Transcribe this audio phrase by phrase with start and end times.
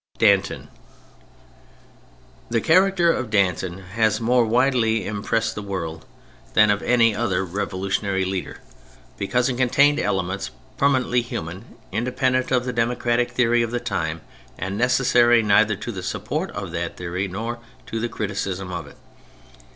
[0.17, 0.67] DANTON
[2.49, 6.05] The character of Danton has more widely impressed the world
[6.55, 7.63] than that of any other C 2 68 THE FRENCH REVOLUTION
[8.05, 8.57] revolutionary leader,
[9.19, 14.21] because it contained elements permanently human, independent of the democratic theory of the time,
[14.57, 18.97] and necessary neither to the support of that theory nor to the criticism of it.